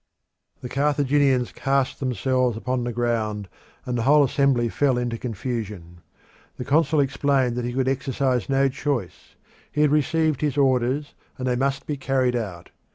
[0.61, 3.47] The Carthaginians cast themselves upon the ground,
[3.85, 6.01] and the whole assembly fell into confusion.
[6.57, 9.35] The consul explained that he could exercise no choice:
[9.71, 12.71] he had received his orders, and they must be carried out.